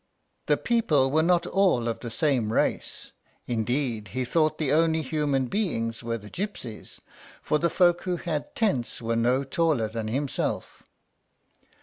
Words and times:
The 0.47 0.57
people 0.57 1.11
were 1.11 1.21
not 1.21 1.45
all 1.45 1.87
of 1.87 1.99
the 1.99 2.09
same 2.09 2.51
race; 2.51 3.11
indeed, 3.45 4.07
he 4.07 4.25
thought 4.25 4.57
the 4.57 4.71
only 4.71 5.03
human 5.03 5.45
beings 5.45 6.01
were 6.01 6.17
the 6.17 6.27
gypsies, 6.27 7.01
for 7.39 7.59
the 7.59 7.69
folks 7.69 8.05
who 8.05 8.15
had 8.17 8.55
tents 8.55 8.99
were 8.99 9.15
no 9.15 9.43
taller 9.43 9.87
than 9.87 10.07
himself. 10.07 10.81